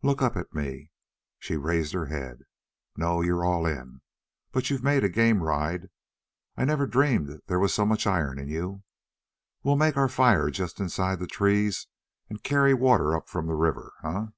"Look 0.00 0.22
up 0.22 0.36
at 0.38 0.54
me." 0.54 0.90
She 1.38 1.58
raised 1.58 1.92
her 1.92 2.06
head. 2.06 2.44
"No; 2.96 3.20
you're 3.20 3.44
all 3.44 3.66
in. 3.66 4.00
But 4.50 4.70
you've 4.70 4.82
made 4.82 5.04
a 5.04 5.08
game 5.10 5.42
ride. 5.42 5.90
I 6.56 6.64
never 6.64 6.86
dreamed 6.86 7.42
there 7.46 7.58
was 7.58 7.74
so 7.74 7.84
much 7.84 8.06
iron 8.06 8.38
in 8.38 8.48
you. 8.48 8.84
We'll 9.62 9.76
make 9.76 9.98
our 9.98 10.08
fire 10.08 10.48
just 10.48 10.80
inside 10.80 11.18
the 11.18 11.26
trees 11.26 11.88
and 12.30 12.42
carry 12.42 12.72
water 12.72 13.14
up 13.14 13.28
from 13.28 13.48
the 13.48 13.54
river, 13.54 13.92
eh?" 14.02 14.28